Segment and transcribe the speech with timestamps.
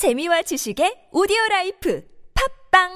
[0.00, 2.02] 재미와 지식의 오디오 라이프
[2.72, 2.88] 팝빵!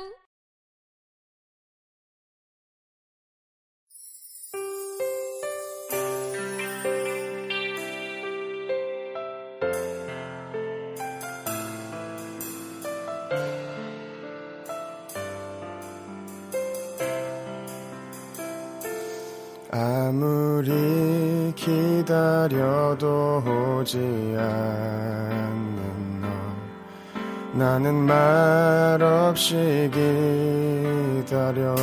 [19.71, 23.99] 아무리 기다려도 오지
[24.39, 26.04] 않는 너
[27.55, 29.89] 나는 말 없이
[31.25, 31.75] 기다려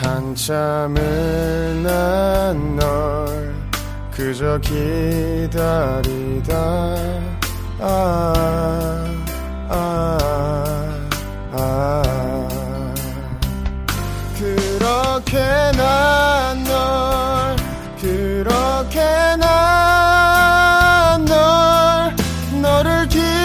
[0.00, 3.54] 한참을 난 널
[4.10, 6.54] 그저 기다리다
[7.80, 8.32] 아,
[9.68, 10.23] 아, 아.
[23.14, 23.43] 너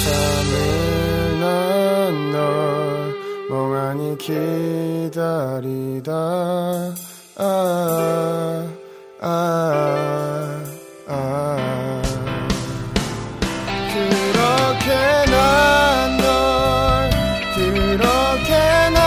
[0.00, 3.14] 한참을 난널
[3.50, 6.12] 멍하니 기다리다
[7.36, 8.68] 아,
[9.20, 10.64] 아,
[11.06, 12.02] 아.
[13.92, 14.88] 그렇게
[15.30, 17.10] 난널
[17.54, 18.50] 그렇게
[18.90, 18.99] 난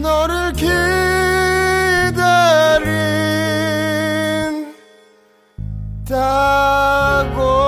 [0.00, 0.52] 너를
[6.12, 7.59] 기다린다고.